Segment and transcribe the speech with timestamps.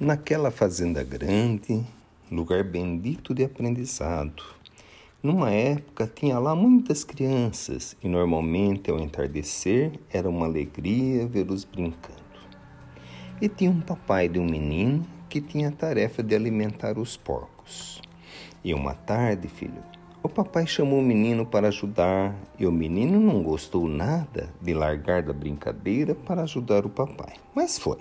[0.00, 1.84] Naquela fazenda grande,
[2.32, 4.42] lugar bendito de aprendizado,
[5.22, 12.18] numa época tinha lá muitas crianças e normalmente ao entardecer era uma alegria vê-los brincando.
[13.42, 18.00] E tinha um papai de um menino que tinha a tarefa de alimentar os porcos.
[18.64, 19.84] E uma tarde, filho,
[20.22, 25.22] o papai chamou o menino para ajudar e o menino não gostou nada de largar
[25.22, 27.98] da brincadeira para ajudar o papai, mas foi.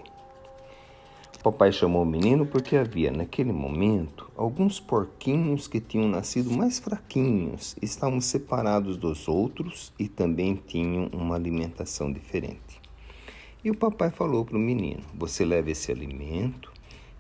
[1.42, 7.78] Papai chamou o menino porque havia, naquele momento, alguns porquinhos que tinham nascido mais fraquinhos,
[7.82, 12.82] estavam separados dos outros e também tinham uma alimentação diferente.
[13.64, 16.74] E o papai falou para o menino: Você leva esse alimento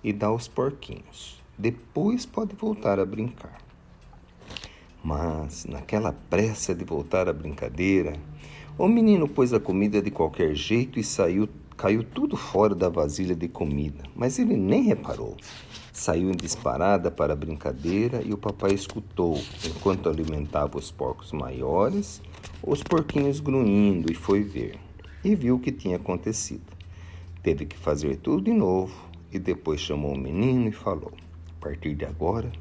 [0.03, 1.41] e dá aos porquinhos.
[1.57, 3.57] Depois pode voltar a brincar.
[5.01, 8.13] Mas, naquela pressa de voltar à brincadeira,
[8.77, 11.47] o menino pôs a comida de qualquer jeito e saiu
[11.79, 15.37] Caiu tudo fora da vasilha de comida, mas ele nem reparou.
[15.93, 22.21] Saiu em disparada para a brincadeira e o papai escutou, enquanto alimentava os porcos maiores,
[22.61, 24.77] os porquinhos grunhindo e foi ver.
[25.23, 26.65] E viu o que tinha acontecido.
[27.41, 28.93] Teve que fazer tudo de novo
[29.31, 31.13] e depois chamou o menino e falou:
[31.57, 32.51] A partir de agora,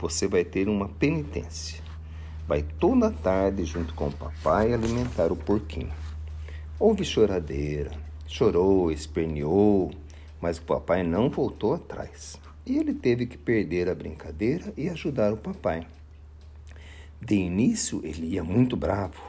[0.00, 1.80] você vai ter uma penitência.
[2.44, 5.92] Vai toda tarde junto com o papai alimentar o porquinho.
[6.76, 9.90] Houve choradeira, Chorou, esperneou,
[10.38, 12.38] mas o papai não voltou atrás.
[12.66, 15.86] E ele teve que perder a brincadeira e ajudar o papai.
[17.18, 19.22] De início, ele ia muito bravo,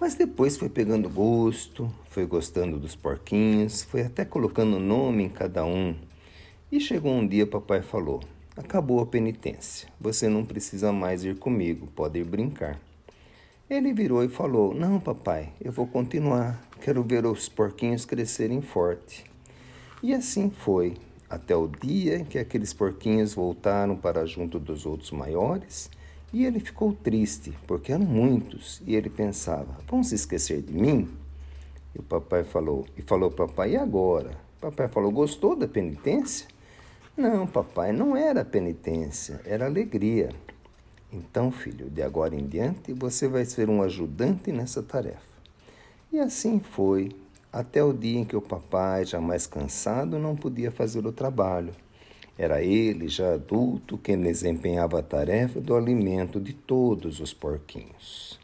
[0.00, 5.66] mas depois foi pegando gosto, foi gostando dos porquinhos, foi até colocando nome em cada
[5.66, 5.94] um.
[6.72, 8.20] E chegou um dia, papai falou:
[8.56, 12.80] Acabou a penitência, você não precisa mais ir comigo, pode ir brincar.
[13.72, 16.62] Ele virou e falou: Não, papai, eu vou continuar.
[16.82, 19.24] Quero ver os porquinhos crescerem forte.
[20.02, 20.94] E assim foi,
[21.30, 25.88] até o dia em que aqueles porquinhos voltaram para junto dos outros maiores.
[26.34, 31.08] E ele ficou triste, porque eram muitos, e ele pensava: Vão se esquecer de mim?
[31.94, 34.32] E o papai falou: E falou, papai, e agora?
[34.60, 36.46] Papai falou: Gostou da penitência?
[37.16, 40.28] Não, papai, não era penitência, era alegria.
[41.12, 45.32] Então, filho, de agora em diante você vai ser um ajudante nessa tarefa.
[46.10, 47.10] E assim foi,
[47.52, 51.74] até o dia em que o papai, já mais cansado, não podia fazer o trabalho.
[52.38, 58.40] Era ele, já adulto, quem desempenhava a tarefa do alimento de todos os porquinhos.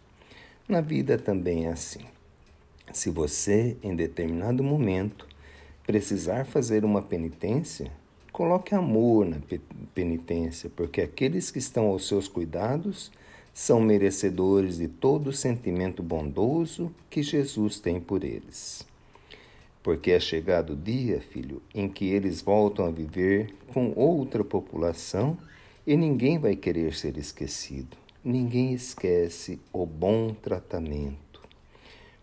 [0.69, 2.05] Na vida também é assim.
[2.93, 5.27] Se você, em determinado momento,
[5.87, 7.91] precisar fazer uma penitência,
[8.39, 9.39] Coloque amor na
[9.93, 13.11] penitência, porque aqueles que estão aos seus cuidados
[13.53, 18.87] são merecedores de todo o sentimento bondoso que Jesus tem por eles.
[19.83, 25.37] Porque é chegado o dia, filho, em que eles voltam a viver com outra população
[25.85, 27.97] e ninguém vai querer ser esquecido.
[28.23, 31.43] Ninguém esquece o bom tratamento.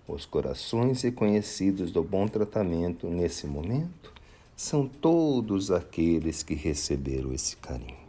[0.08, 4.16] Os corações reconhecidos do bom tratamento nesse momento
[4.55, 8.04] são todos aqueles que receberam esse carinho.